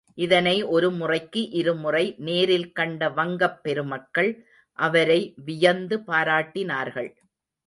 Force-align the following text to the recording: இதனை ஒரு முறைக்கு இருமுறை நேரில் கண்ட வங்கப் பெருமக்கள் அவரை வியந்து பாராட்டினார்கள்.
இதனை 0.17 0.63
ஒரு 0.63 0.87
முறைக்கு 0.91 1.49
இருமுறை 1.51 2.15
நேரில் 2.19 2.71
கண்ட 2.71 3.09
வங்கப் 3.09 3.59
பெருமக்கள் 3.63 4.31
அவரை 4.79 5.19
வியந்து 5.45 5.97
பாராட்டினார்கள். 6.07 7.11